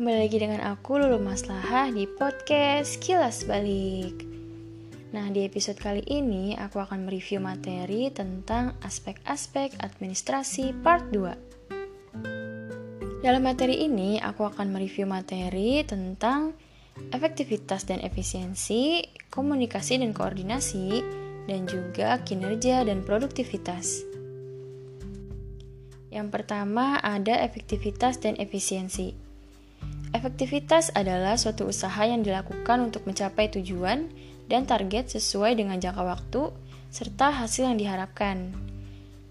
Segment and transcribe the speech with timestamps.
[0.00, 4.24] lagi dengan aku Lulu Maslahah di podcast Kilas Balik.
[5.12, 13.20] Nah, di episode kali ini aku akan mereview materi tentang aspek-aspek administrasi part 2.
[13.20, 16.56] Dalam materi ini, aku akan mereview materi tentang
[17.12, 21.04] efektivitas dan efisiensi, komunikasi dan koordinasi,
[21.44, 24.08] dan juga kinerja dan produktivitas.
[26.08, 29.31] Yang pertama ada efektivitas dan efisiensi.
[30.12, 34.12] Efektivitas adalah suatu usaha yang dilakukan untuk mencapai tujuan
[34.44, 36.52] dan target sesuai dengan jangka waktu
[36.92, 38.52] serta hasil yang diharapkan.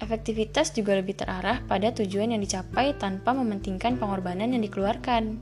[0.00, 5.38] Efektivitas juga lebih terarah pada tujuan yang dicapai tanpa mementingkan pengorbanan yang dikeluarkan.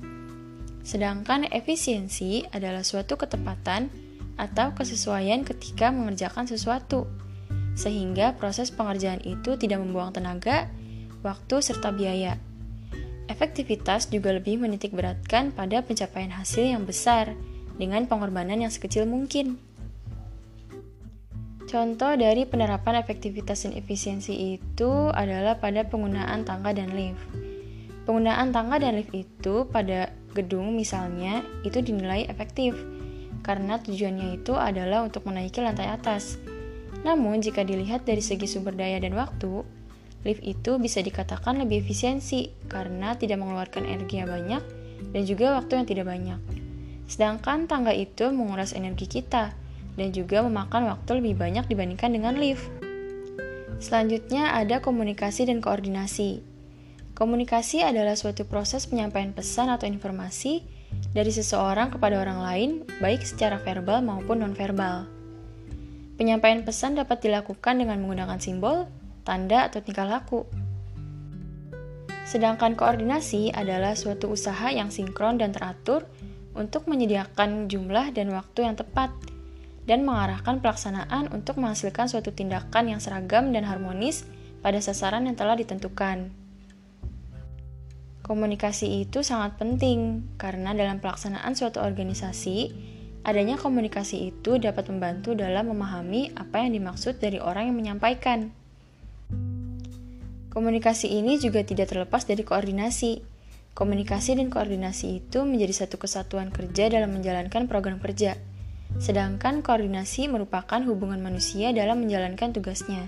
[0.82, 3.88] Sedangkan efisiensi adalah suatu ketepatan
[4.34, 7.06] atau kesesuaian ketika mengerjakan sesuatu,
[7.78, 10.66] sehingga proses pengerjaan itu tidak membuang tenaga,
[11.22, 12.49] waktu, serta biaya.
[13.30, 17.38] Efektivitas juga lebih menitik beratkan pada pencapaian hasil yang besar
[17.78, 19.54] dengan pengorbanan yang sekecil mungkin.
[21.70, 27.22] Contoh dari penerapan efektivitas dan efisiensi itu adalah pada penggunaan tangga dan lift.
[28.02, 32.74] Penggunaan tangga dan lift itu pada gedung misalnya itu dinilai efektif
[33.46, 36.42] karena tujuannya itu adalah untuk menaiki lantai atas.
[37.06, 39.62] Namun jika dilihat dari segi sumber daya dan waktu,
[40.20, 44.62] Lift itu bisa dikatakan lebih efisiensi karena tidak mengeluarkan energi yang banyak
[45.16, 46.40] dan juga waktu yang tidak banyak.
[47.08, 49.56] Sedangkan tangga itu menguras energi kita
[49.96, 52.68] dan juga memakan waktu lebih banyak dibandingkan dengan lift.
[53.80, 56.44] Selanjutnya ada komunikasi dan koordinasi.
[57.16, 60.64] Komunikasi adalah suatu proses penyampaian pesan atau informasi
[61.16, 65.08] dari seseorang kepada orang lain, baik secara verbal maupun nonverbal.
[66.20, 68.84] Penyampaian pesan dapat dilakukan dengan menggunakan simbol,
[69.30, 70.42] tanda, atau tingkah laku.
[72.26, 76.06] Sedangkan koordinasi adalah suatu usaha yang sinkron dan teratur
[76.58, 79.14] untuk menyediakan jumlah dan waktu yang tepat
[79.86, 84.22] dan mengarahkan pelaksanaan untuk menghasilkan suatu tindakan yang seragam dan harmonis
[84.62, 86.30] pada sasaran yang telah ditentukan.
[88.22, 92.70] Komunikasi itu sangat penting karena dalam pelaksanaan suatu organisasi,
[93.26, 98.54] adanya komunikasi itu dapat membantu dalam memahami apa yang dimaksud dari orang yang menyampaikan.
[100.50, 103.22] Komunikasi ini juga tidak terlepas dari koordinasi.
[103.70, 108.34] Komunikasi dan koordinasi itu menjadi satu kesatuan kerja dalam menjalankan program kerja,
[108.98, 113.06] sedangkan koordinasi merupakan hubungan manusia dalam menjalankan tugasnya.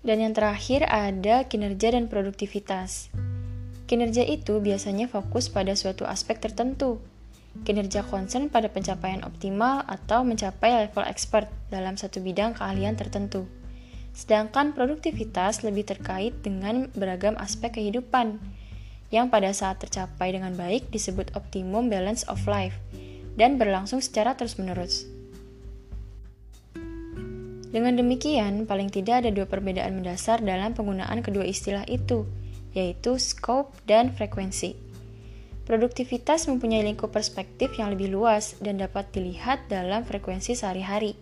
[0.00, 3.12] Dan yang terakhir ada kinerja dan produktivitas.
[3.84, 7.04] Kinerja itu biasanya fokus pada suatu aspek tertentu.
[7.68, 13.44] Kinerja concern pada pencapaian optimal atau mencapai level expert dalam satu bidang keahlian tertentu.
[14.12, 18.36] Sedangkan produktivitas lebih terkait dengan beragam aspek kehidupan
[19.12, 22.76] yang pada saat tercapai dengan baik disebut optimum balance of life
[23.36, 25.08] dan berlangsung secara terus-menerus.
[27.72, 32.28] Dengan demikian, paling tidak ada dua perbedaan mendasar dalam penggunaan kedua istilah itu,
[32.76, 34.76] yaitu scope dan frekuensi.
[35.64, 41.16] Produktivitas mempunyai lingkup perspektif yang lebih luas dan dapat dilihat dalam frekuensi sehari-hari.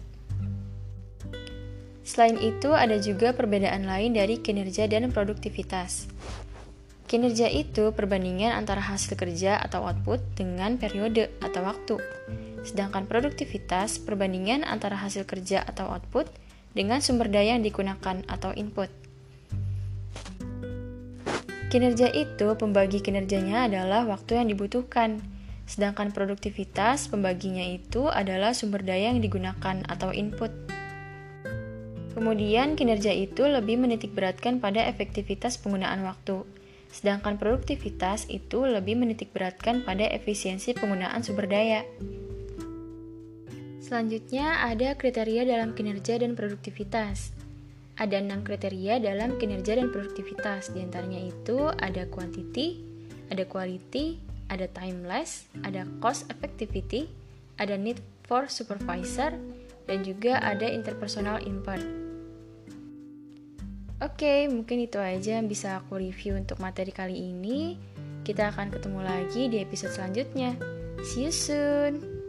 [2.10, 6.10] Selain itu, ada juga perbedaan lain dari kinerja dan produktivitas.
[7.06, 12.03] Kinerja itu perbandingan antara hasil kerja atau output dengan periode atau waktu.
[12.66, 16.26] Sedangkan produktivitas perbandingan antara hasil kerja atau output
[16.75, 18.91] dengan sumber daya yang digunakan atau input.
[21.71, 25.22] Kinerja itu pembagi kinerjanya adalah waktu yang dibutuhkan,
[25.71, 30.50] sedangkan produktivitas pembaginya itu adalah sumber daya yang digunakan atau input.
[32.20, 36.44] Kemudian, kinerja itu lebih menitik beratkan pada efektivitas penggunaan waktu,
[36.92, 41.80] sedangkan produktivitas itu lebih menitik beratkan pada efisiensi penggunaan sumber daya.
[43.80, 47.33] Selanjutnya, ada kriteria dalam kinerja dan produktivitas.
[47.97, 52.84] Ada enam kriteria dalam kinerja dan produktivitas, di antaranya itu ada quantity,
[53.33, 54.21] ada quality,
[54.53, 57.09] ada timeless, ada cost effectivity,
[57.56, 59.33] ada need for supervisor,
[59.89, 62.09] dan juga ada interpersonal impact.
[64.00, 67.76] Oke, mungkin itu aja yang bisa aku review untuk materi kali ini.
[68.24, 70.56] Kita akan ketemu lagi di episode selanjutnya.
[71.04, 72.20] See you soon!